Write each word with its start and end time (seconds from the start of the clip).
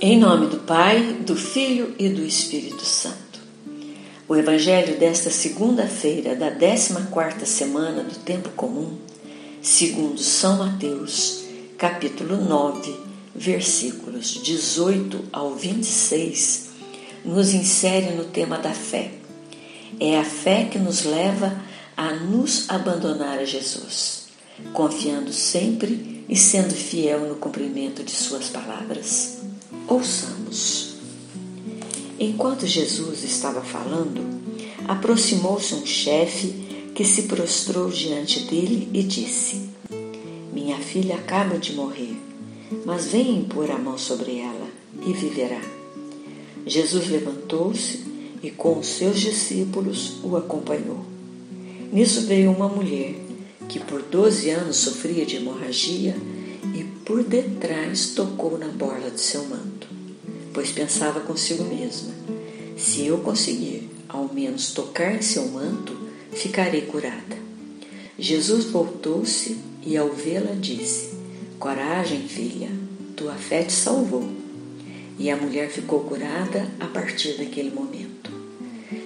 Em 0.00 0.16
nome 0.16 0.46
do 0.46 0.58
Pai, 0.58 1.14
do 1.26 1.34
Filho 1.34 1.92
e 1.98 2.08
do 2.08 2.24
Espírito 2.24 2.84
Santo. 2.84 3.40
O 4.28 4.36
Evangelho 4.36 4.96
desta 4.96 5.28
segunda-feira 5.28 6.36
da 6.36 6.52
14ª 6.52 7.44
semana 7.44 8.04
do 8.04 8.14
tempo 8.20 8.48
comum, 8.50 8.96
segundo 9.60 10.20
São 10.20 10.58
Mateus, 10.58 11.42
capítulo 11.76 12.36
9, 12.36 12.94
versículos 13.34 14.40
18 14.40 15.24
ao 15.32 15.56
26, 15.56 16.68
nos 17.24 17.52
insere 17.52 18.12
no 18.12 18.26
tema 18.26 18.56
da 18.56 18.70
fé. 18.70 19.10
É 19.98 20.16
a 20.16 20.24
fé 20.24 20.68
que 20.70 20.78
nos 20.78 21.02
leva 21.02 21.60
a 21.96 22.12
nos 22.12 22.70
abandonar 22.70 23.40
a 23.40 23.44
Jesus, 23.44 24.28
confiando 24.72 25.32
sempre 25.32 26.24
e 26.28 26.36
sendo 26.36 26.72
fiel 26.72 27.26
no 27.26 27.34
cumprimento 27.34 28.04
de 28.04 28.12
suas 28.12 28.48
palavras. 28.48 29.47
Ouçamos. 29.88 30.96
Enquanto 32.20 32.66
Jesus 32.66 33.24
estava 33.24 33.62
falando, 33.62 34.20
aproximou-se 34.86 35.74
um 35.74 35.86
chefe 35.86 36.92
que 36.94 37.06
se 37.06 37.22
prostrou 37.22 37.88
diante 37.88 38.40
dele 38.40 38.90
e 38.92 39.02
disse: 39.02 39.70
Minha 40.52 40.76
filha 40.76 41.14
acaba 41.14 41.56
de 41.56 41.72
morrer, 41.72 42.14
mas 42.84 43.06
venha 43.06 43.38
impor 43.38 43.70
a 43.70 43.78
mão 43.78 43.96
sobre 43.96 44.38
ela 44.38 44.68
e 45.06 45.14
viverá. 45.14 45.62
Jesus 46.66 47.08
levantou-se 47.08 48.04
e 48.42 48.50
com 48.50 48.78
os 48.78 48.88
seus 48.88 49.18
discípulos 49.18 50.16
o 50.22 50.36
acompanhou. 50.36 51.02
Nisso 51.90 52.26
veio 52.26 52.50
uma 52.50 52.68
mulher 52.68 53.14
que 53.70 53.80
por 53.80 54.02
doze 54.02 54.50
anos 54.50 54.76
sofria 54.76 55.24
de 55.24 55.36
hemorragia 55.36 56.14
por 57.08 57.24
detrás 57.24 58.08
tocou 58.08 58.58
na 58.58 58.68
borla 58.68 59.10
de 59.10 59.22
seu 59.22 59.42
manto, 59.46 59.88
pois 60.52 60.70
pensava 60.70 61.20
consigo 61.20 61.64
mesma: 61.64 62.12
se 62.76 63.06
eu 63.06 63.16
conseguir 63.20 63.88
ao 64.06 64.30
menos 64.30 64.72
tocar 64.72 65.16
em 65.16 65.22
seu 65.22 65.48
manto, 65.48 65.96
ficarei 66.32 66.82
curada. 66.82 67.38
Jesus 68.18 68.66
voltou-se 68.66 69.56
e, 69.86 69.96
ao 69.96 70.10
vê-la, 70.10 70.54
disse: 70.54 71.14
Coragem, 71.58 72.28
filha, 72.28 72.68
tua 73.16 73.34
fé 73.36 73.62
te 73.62 73.72
salvou. 73.72 74.28
E 75.18 75.30
a 75.30 75.36
mulher 75.36 75.70
ficou 75.70 76.00
curada 76.00 76.70
a 76.78 76.86
partir 76.86 77.38
daquele 77.38 77.70
momento. 77.70 78.30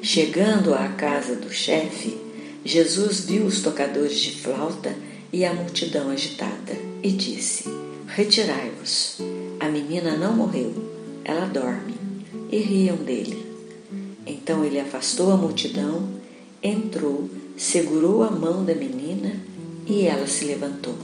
Chegando 0.00 0.72
à 0.72 0.88
casa 0.90 1.34
do 1.34 1.52
chefe, 1.52 2.16
Jesus 2.64 3.24
viu 3.24 3.44
os 3.44 3.60
tocadores 3.60 4.20
de 4.20 4.40
flauta 4.40 4.94
e 5.32 5.44
a 5.44 5.52
multidão 5.52 6.10
agitada 6.10 6.76
e 7.02 7.10
disse: 7.10 7.87
Retirai-vos, 8.18 9.18
a 9.60 9.68
menina 9.68 10.16
não 10.16 10.34
morreu, 10.34 10.74
ela 11.24 11.46
dorme. 11.46 11.94
E 12.50 12.58
riam 12.58 12.96
dele. 12.96 13.46
Então 14.26 14.64
ele 14.64 14.80
afastou 14.80 15.30
a 15.30 15.36
multidão, 15.36 16.08
entrou, 16.60 17.30
segurou 17.56 18.24
a 18.24 18.30
mão 18.32 18.64
da 18.64 18.74
menina 18.74 19.40
e 19.86 20.04
ela 20.04 20.26
se 20.26 20.46
levantou. 20.46 20.96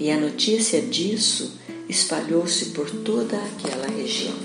E 0.00 0.10
a 0.10 0.18
notícia 0.18 0.80
disso 0.80 1.58
espalhou-se 1.90 2.70
por 2.70 2.90
toda 2.90 3.36
aquela 3.36 3.88
região. 3.88 4.38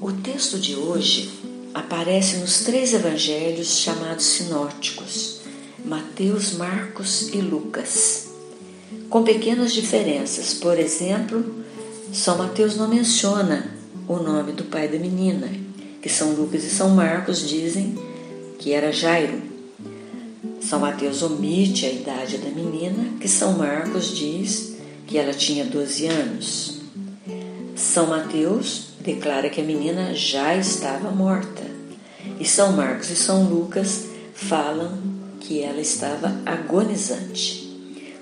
O 0.00 0.10
texto 0.10 0.58
de 0.58 0.74
hoje 0.74 1.30
aparece 1.72 2.38
nos 2.38 2.64
três 2.64 2.92
evangelhos 2.92 3.78
chamados 3.78 4.24
sinóticos 4.24 5.36
Mateus, 5.84 6.54
Marcos 6.54 7.28
e 7.32 7.40
Lucas, 7.40 8.25
com 9.08 9.22
pequenas 9.22 9.72
diferenças. 9.72 10.54
Por 10.54 10.78
exemplo, 10.78 11.64
São 12.12 12.38
Mateus 12.38 12.76
não 12.76 12.88
menciona 12.88 13.70
o 14.08 14.16
nome 14.16 14.52
do 14.52 14.64
pai 14.64 14.88
da 14.88 14.98
menina, 14.98 15.48
que 16.00 16.08
São 16.08 16.32
Lucas 16.32 16.64
e 16.64 16.70
São 16.70 16.90
Marcos 16.90 17.48
dizem 17.48 17.96
que 18.58 18.72
era 18.72 18.92
Jairo. 18.92 19.42
São 20.60 20.80
Mateus 20.80 21.22
omite 21.22 21.86
a 21.86 21.90
idade 21.90 22.38
da 22.38 22.50
menina, 22.50 23.16
que 23.20 23.28
São 23.28 23.52
Marcos 23.52 24.16
diz 24.16 24.76
que 25.06 25.18
ela 25.18 25.32
tinha 25.32 25.64
12 25.64 26.06
anos. 26.06 26.78
São 27.76 28.06
Mateus 28.06 28.88
declara 29.00 29.48
que 29.48 29.60
a 29.60 29.64
menina 29.64 30.14
já 30.14 30.56
estava 30.56 31.10
morta. 31.10 31.62
E 32.40 32.44
São 32.44 32.72
Marcos 32.72 33.10
e 33.10 33.16
São 33.16 33.44
Lucas 33.44 34.06
falam 34.34 34.98
que 35.40 35.62
ela 35.62 35.80
estava 35.80 36.40
agonizante. 36.44 37.65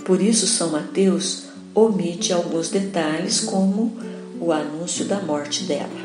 Por 0.04 0.20
isso, 0.20 0.46
São 0.46 0.70
Mateus 0.70 1.44
omite 1.74 2.32
alguns 2.32 2.68
detalhes, 2.68 3.40
como 3.40 3.96
o 4.40 4.52
anúncio 4.52 5.04
da 5.06 5.20
morte 5.20 5.64
dela. 5.64 6.04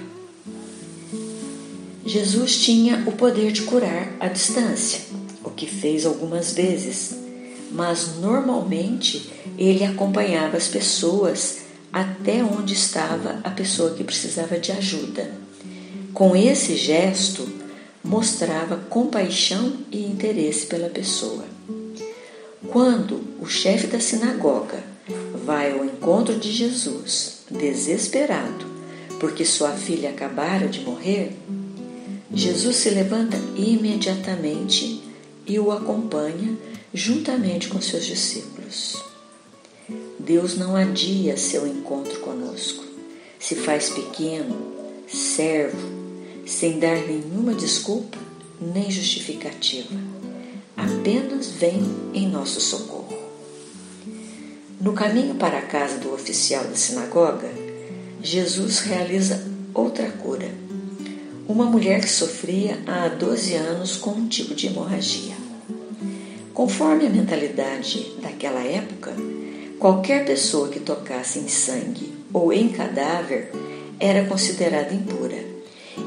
Jesus 2.06 2.58
tinha 2.58 3.04
o 3.06 3.12
poder 3.12 3.52
de 3.52 3.64
curar 3.64 4.16
à 4.20 4.28
distância, 4.28 5.02
o 5.44 5.50
que 5.50 5.68
fez 5.68 6.06
algumas 6.06 6.54
vezes, 6.54 7.14
mas 7.72 8.16
normalmente 8.20 9.30
ele 9.58 9.84
acompanhava 9.84 10.58
as 10.58 10.68
pessoas 10.68 11.60
até 11.92 12.44
onde 12.44 12.74
estava 12.74 13.40
a 13.44 13.50
pessoa 13.52 13.94
que 13.94 14.04
precisava 14.04 14.58
de 14.58 14.72
ajuda. 14.72 15.30
Com 16.14 16.36
esse 16.36 16.76
gesto, 16.76 17.48
mostrava 18.04 18.78
compaixão 18.78 19.74
e 19.92 20.04
interesse 20.04 20.66
pela 20.66 20.90
pessoa. 20.90 21.49
Quando 22.72 23.22
o 23.40 23.48
chefe 23.48 23.88
da 23.88 24.00
sinagoga 24.00 24.84
vai 25.44 25.72
ao 25.72 25.84
encontro 25.84 26.38
de 26.38 26.52
Jesus, 26.52 27.40
desesperado, 27.50 28.66
porque 29.20 29.44
sua 29.44 29.72
filha 29.72 30.12
acabara 30.12 30.68
de 30.68 30.82
morrer, 30.82 31.36
Jesus 32.32 32.76
se 32.76 32.92
levanta 32.92 33.38
imediatamente 33.56 35.02
e 35.48 35.60
o 35.60 35.72
acompanha 35.72 36.56
juntamente 36.94 37.70
com 37.70 37.82
seus 37.82 38.06
discípulos. 38.06 39.04
Deus 40.20 40.56
não 40.56 40.76
adia 40.76 41.38
seu 41.38 41.66
encontro 41.66 42.20
conosco, 42.20 42.84
se 43.40 43.56
faz 43.56 43.90
pequeno, 43.90 44.56
servo, 45.08 45.90
sem 46.46 46.78
dar 46.78 46.98
nenhuma 47.08 47.56
desculpa 47.56 48.18
nem 48.62 48.92
justificativa. 48.92 50.19
Apenas 50.82 51.48
vem 51.52 51.84
em 52.14 52.30
nosso 52.30 52.62
socorro. 52.62 53.18
No 54.80 54.94
caminho 54.94 55.36
para 55.36 55.58
a 55.58 55.62
casa 55.64 55.98
do 55.98 56.14
oficial 56.14 56.64
da 56.64 56.76
sinagoga, 56.76 57.50
Jesus 58.24 58.80
realiza 58.80 59.44
outra 59.74 60.10
cura. 60.10 60.50
Uma 61.50 61.66
mulher 61.66 62.00
que 62.00 62.10
sofria 62.10 62.80
há 62.88 63.10
12 63.10 63.56
anos 63.56 63.98
com 63.98 64.12
um 64.12 64.30
tipo 64.30 64.56
de 64.56 64.68
hemorragia. 64.68 65.36
Conforme 66.54 67.08
a 67.08 67.10
mentalidade 67.10 68.14
daquela 68.22 68.64
época, 68.64 69.14
qualquer 69.80 70.26
pessoa 70.26 70.70
que 70.70 70.80
tocasse 70.80 71.40
em 71.40 71.50
sangue 71.50 72.14
ou 72.32 72.54
em 72.54 72.70
cadáver 72.70 73.52
era 74.00 74.26
considerada 74.26 74.94
impura 74.94 75.44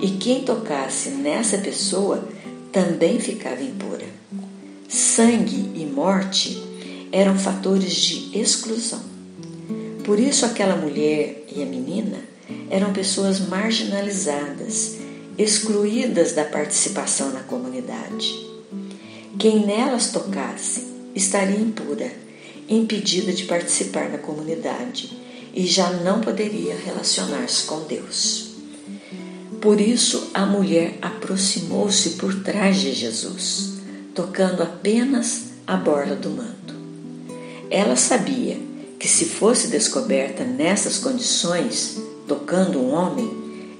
e 0.01 0.13
quem 0.13 0.45
tocasse 0.45 1.11
nessa 1.11 1.59
pessoa 1.59 2.27
também 2.73 3.21
ficava 3.21 3.63
impura. 3.63 4.22
Sangue 4.95 5.71
e 5.75 5.87
morte 5.87 6.63
eram 7.11 7.39
fatores 7.39 7.95
de 7.95 8.39
exclusão. 8.39 9.01
Por 10.05 10.21
isso, 10.21 10.45
aquela 10.45 10.77
mulher 10.77 11.47
e 11.51 11.63
a 11.63 11.65
menina 11.65 12.19
eram 12.69 12.93
pessoas 12.93 13.41
marginalizadas, 13.41 14.97
excluídas 15.39 16.33
da 16.33 16.45
participação 16.45 17.33
na 17.33 17.41
comunidade. 17.41 18.35
Quem 19.39 19.65
nelas 19.65 20.13
tocasse 20.13 20.87
estaria 21.15 21.59
impura, 21.59 22.13
impedida 22.69 23.33
de 23.33 23.45
participar 23.45 24.11
na 24.11 24.19
comunidade 24.19 25.11
e 25.55 25.67
já 25.67 25.89
não 25.91 26.21
poderia 26.21 26.77
relacionar-se 26.77 27.65
com 27.65 27.81
Deus. 27.85 28.51
Por 29.59 29.81
isso 29.81 30.31
a 30.35 30.45
mulher 30.45 30.99
aproximou-se 31.01 32.11
por 32.11 32.43
trás 32.43 32.79
de 32.79 32.93
Jesus, 32.93 33.72
tocando 34.15 34.63
apenas 34.63 35.51
a 35.67 35.77
borla 35.77 36.15
do 36.15 36.31
manto. 36.31 36.75
Ela 37.71 37.97
sabia 37.97 38.59
que 38.99 39.09
se 39.09 39.25
fosse 39.25 39.69
descoberta 39.69 40.45
nessas 40.45 40.99
condições, 40.99 42.01
tocando 42.29 42.79
um 42.79 42.93
homem, 42.93 43.31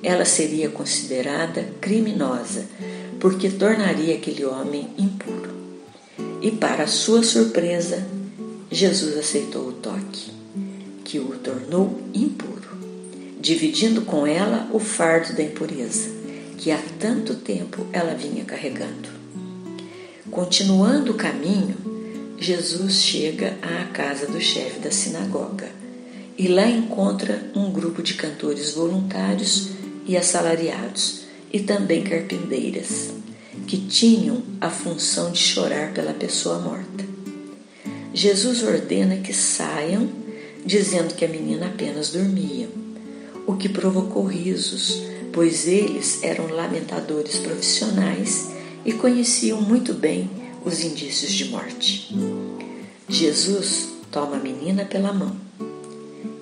ela 0.03 0.25
seria 0.25 0.69
considerada 0.69 1.69
criminosa, 1.81 2.65
porque 3.21 3.49
tornaria 3.49 4.15
aquele 4.15 4.45
homem 4.45 4.89
impuro. 4.99 5.51
E 6.41 6.51
para 6.51 6.87
sua 6.87 7.23
surpresa, 7.23 8.05
Jesus 8.71 9.17
aceitou 9.17 9.69
o 9.69 9.73
toque, 9.73 10.33
que 11.05 11.19
o 11.19 11.37
tornou 11.39 12.01
impuro 12.13 12.53
dividindo 13.43 14.03
com 14.03 14.25
ela 14.25 14.69
o 14.73 14.79
fardo 14.79 15.35
da 15.35 15.43
impureza, 15.43 16.09
que 16.57 16.71
há 16.71 16.79
tanto 17.01 17.35
tempo 17.35 17.85
ela 17.93 18.15
vinha 18.15 18.45
carregando. 18.45 19.22
Continuando 20.33 21.13
o 21.13 21.15
caminho, 21.15 21.77
Jesus 22.39 23.03
chega 23.03 23.55
à 23.61 23.85
casa 23.93 24.27
do 24.27 24.41
chefe 24.41 24.81
da 24.81 24.91
sinagoga 24.91 25.69
e 26.39 26.49
lá 26.49 26.67
encontra 26.67 27.51
um 27.55 27.71
grupo 27.71 28.03
de 28.03 28.15
cantores 28.15 28.73
voluntários 28.73 29.69
e 30.07 30.17
assalariados 30.17 31.25
e 31.53 31.61
também 31.61 32.03
carpinteiras 32.03 33.11
que 33.67 33.77
tinham 33.77 34.43
a 34.59 34.71
função 34.71 35.33
de 35.33 35.39
chorar 35.39 35.93
pela 35.93 36.15
pessoa 36.15 36.59
morta. 36.61 37.05
Jesus 38.15 38.63
ordena 38.63 39.17
que 39.17 39.35
saiam, 39.35 40.09
dizendo 40.65 41.13
que 41.13 41.27
a 41.27 41.29
menina 41.29 41.67
apenas 41.67 42.09
dormia, 42.09 42.71
o 43.47 43.55
que 43.55 43.69
provocou 43.69 44.25
risos, 44.25 45.03
pois 45.31 45.69
eles 45.69 46.23
eram 46.23 46.47
lamentadores 46.47 47.37
profissionais 47.37 48.52
e 48.85 48.93
conheciam 48.93 49.61
muito 49.61 49.95
bem 49.95 50.31
os 50.65 50.83
indícios 50.83 51.33
de 51.33 51.47
morte. 51.47 52.15
Jesus 53.09 53.89
toma 54.11 54.37
a 54.37 54.41
menina 54.41 54.85
pela 54.85 55.13
mão. 55.13 55.37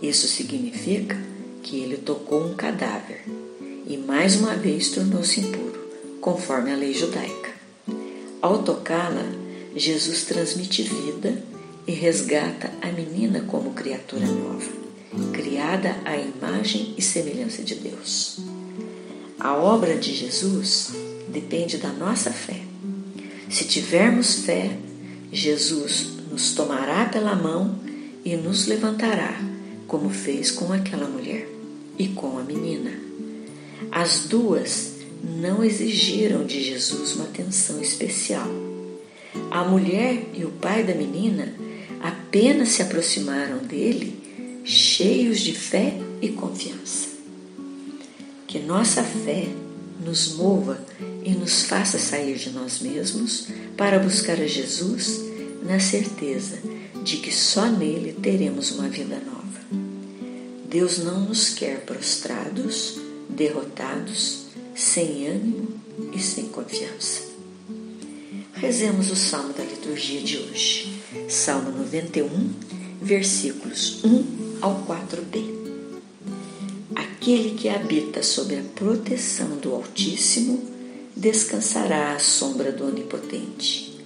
Isso 0.02 0.26
significa 0.26 1.18
que 1.62 1.78
ele 1.78 1.96
tocou 1.96 2.44
um 2.44 2.54
cadáver 2.54 3.24
e 3.86 3.96
mais 3.96 4.36
uma 4.36 4.54
vez 4.54 4.90
tornou-se 4.90 5.40
impuro, 5.40 5.80
conforme 6.20 6.72
a 6.72 6.76
lei 6.76 6.94
judaica. 6.94 7.50
Ao 8.40 8.62
tocá-la, 8.62 9.24
Jesus 9.74 10.24
transmite 10.24 10.82
vida 10.82 11.42
e 11.86 11.92
resgata 11.92 12.70
a 12.80 12.86
menina 12.92 13.40
como 13.42 13.72
criatura 13.72 14.26
nova, 14.26 14.70
criada 15.32 15.96
à 16.04 16.16
imagem 16.16 16.94
e 16.96 17.02
semelhança 17.02 17.62
de 17.62 17.74
Deus. 17.74 18.38
A 19.38 19.54
obra 19.54 19.96
de 19.96 20.14
Jesus 20.14 20.92
depende 21.30 21.78
da 21.78 21.88
nossa 21.88 22.30
fé. 22.30 22.60
Se 23.48 23.64
tivermos 23.64 24.44
fé, 24.44 24.76
Jesus 25.32 26.08
nos 26.30 26.52
tomará 26.52 27.06
pela 27.06 27.34
mão 27.34 27.78
e 28.24 28.36
nos 28.36 28.66
levantará, 28.66 29.40
como 29.86 30.10
fez 30.10 30.50
com 30.50 30.72
aquela 30.72 31.08
mulher 31.08 31.48
e 31.98 32.08
com 32.08 32.38
a 32.38 32.42
menina. 32.42 32.92
As 33.90 34.26
duas 34.26 34.92
não 35.22 35.64
exigiram 35.64 36.44
de 36.44 36.62
Jesus 36.62 37.14
uma 37.14 37.24
atenção 37.24 37.80
especial. 37.80 38.48
A 39.50 39.64
mulher 39.64 40.26
e 40.34 40.44
o 40.44 40.50
pai 40.50 40.84
da 40.84 40.94
menina 40.94 41.52
apenas 42.00 42.68
se 42.70 42.82
aproximaram 42.82 43.58
dele 43.58 44.18
cheios 44.64 45.40
de 45.40 45.52
fé 45.52 45.94
e 46.22 46.28
confiança. 46.28 47.08
Que 48.46 48.58
nossa 48.58 49.02
fé 49.02 49.46
nos 50.04 50.34
mova 50.34 50.80
e 51.24 51.30
nos 51.30 51.62
faça 51.62 51.98
sair 51.98 52.36
de 52.36 52.50
nós 52.50 52.80
mesmos 52.80 53.48
para 53.76 53.98
buscar 53.98 54.40
a 54.40 54.46
Jesus 54.46 55.20
na 55.62 55.78
certeza 55.78 56.58
de 57.02 57.18
que 57.18 57.32
só 57.32 57.66
nele 57.66 58.12
teremos 58.12 58.70
uma 58.72 58.88
vida 58.88 59.20
nova. 59.24 59.40
Deus 60.68 60.98
não 60.98 61.20
nos 61.20 61.50
quer 61.50 61.80
prostrados, 61.80 62.98
derrotados, 63.28 64.46
sem 64.74 65.26
ânimo 65.26 65.68
e 66.14 66.18
sem 66.18 66.46
confiança. 66.46 67.22
Rezemos 68.54 69.10
o 69.10 69.16
salmo 69.16 69.52
da 69.52 69.64
liturgia 69.64 70.20
de 70.20 70.36
hoje, 70.36 71.02
Salmo 71.28 71.70
91, 71.70 72.50
versículos 73.00 74.04
1 74.04 74.58
ao 74.60 74.84
4b. 74.86 75.60
Aquele 76.94 77.54
que 77.54 77.68
habita 77.68 78.22
sob 78.22 78.54
a 78.54 78.62
proteção 78.74 79.56
do 79.56 79.74
Altíssimo 79.74 80.79
descansará 81.16 82.14
à 82.14 82.18
sombra 82.18 82.72
do 82.72 82.86
Onipotente. 82.86 83.98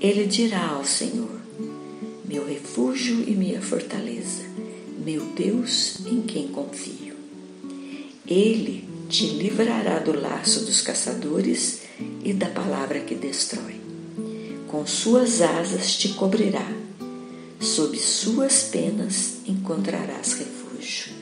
Ele 0.00 0.26
dirá 0.26 0.68
ao 0.68 0.84
Senhor: 0.84 1.40
Meu 2.24 2.46
refúgio 2.46 3.24
e 3.26 3.32
minha 3.32 3.60
fortaleza, 3.60 4.42
meu 5.04 5.22
Deus 5.36 5.98
em 6.06 6.22
quem 6.22 6.48
confio. 6.48 7.14
Ele 8.26 8.84
te 9.08 9.26
livrará 9.26 9.98
do 9.98 10.18
laço 10.18 10.64
dos 10.64 10.80
caçadores 10.80 11.82
e 12.24 12.32
da 12.32 12.48
palavra 12.48 13.00
que 13.00 13.14
destrói. 13.14 13.80
Com 14.66 14.86
suas 14.86 15.40
asas 15.40 15.96
te 15.96 16.08
cobrirá, 16.10 16.66
sob 17.60 17.96
suas 17.98 18.64
penas 18.64 19.36
encontrarás 19.46 20.34
refúgio. 20.34 21.12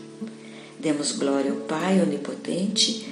Demos 0.81 1.13
glória 1.13 1.51
ao 1.53 1.59
Pai 1.59 2.01
Onipotente 2.01 3.12